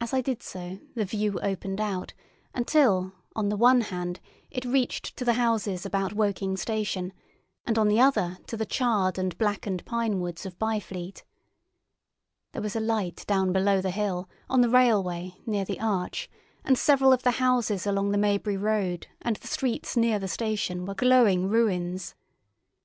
[0.00, 2.12] As I did so, the view opened out
[2.56, 4.18] until, on the one hand,
[4.50, 7.12] it reached to the houses about Woking station,
[7.64, 11.22] and on the other to the charred and blackened pine woods of Byfleet.
[12.50, 16.28] There was a light down below the hill, on the railway, near the arch,
[16.64, 20.84] and several of the houses along the Maybury road and the streets near the station
[20.84, 22.16] were glowing ruins.